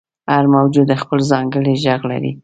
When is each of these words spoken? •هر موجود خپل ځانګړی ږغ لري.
•هر 0.33 0.45
موجود 0.55 0.89
خپل 1.01 1.19
ځانګړی 1.31 1.73
ږغ 1.83 2.01
لري. 2.11 2.31